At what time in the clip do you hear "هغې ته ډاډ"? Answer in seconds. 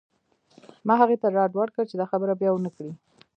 1.01-1.51